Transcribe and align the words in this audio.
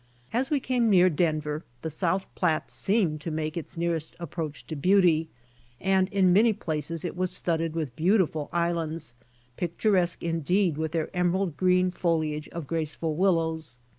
As 0.33 0.49
we 0.49 0.59
came 0.59 0.89
near 0.89 1.11
Denver, 1.11 1.63
the 1.83 1.91
South 1.91 2.25
Platte 2.33 2.71
seemed 2.71 3.21
to 3.21 3.29
make 3.29 3.55
its 3.55 3.77
nearest 3.77 4.15
approach 4.19 4.65
to 4.65 4.75
beauty, 4.75 5.29
and 5.79 6.07
in 6.07 6.33
many 6.33 6.53
places 6.53 7.05
it 7.05 7.15
was 7.15 7.29
studded 7.29 7.75
with 7.75 7.95
beautiful 7.95 8.49
islands, 8.51 9.13
picturesque 9.57 10.23
indeed 10.23 10.75
with 10.75 10.91
their 10.93 11.15
emerald 11.15 11.55
green 11.55 11.91
foliage 11.91 12.47
of 12.49 12.65
graceful 12.65 13.15
willows. 13.15 13.77